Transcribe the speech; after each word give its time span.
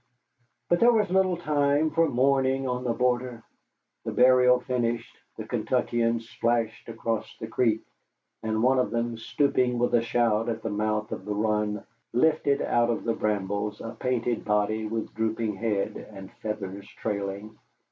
But 0.67 0.79
there 0.79 0.91
was 0.91 1.11
little 1.11 1.37
time 1.37 1.91
for 1.91 2.09
mourning 2.09 2.67
on 2.67 2.83
the 2.83 2.91
border. 2.91 3.43
The 4.03 4.11
burial 4.11 4.59
finished, 4.59 5.15
the 5.37 5.45
Kentuckians 5.45 6.27
splashed 6.27 6.89
across 6.89 7.37
the 7.37 7.45
creek, 7.45 7.83
and 8.41 8.63
one 8.63 8.79
of 8.79 8.89
them, 8.89 9.15
stooping 9.15 9.77
with 9.77 9.93
a 9.93 10.01
shout 10.01 10.49
at 10.49 10.63
the 10.63 10.71
mouth 10.71 11.11
of 11.11 11.23
the 11.25 11.35
run, 11.35 11.83
lifted 12.13 12.63
out 12.63 12.89
of 12.89 13.03
the 13.03 13.13
brambles 13.13 13.79
a 13.79 13.91
painted 13.91 14.43
body 14.43 14.87
with 14.87 15.13
drooping 15.13 15.57
head 15.57 15.95
and 16.11 16.31
feathers 16.41 16.87
trailing. 16.97 17.59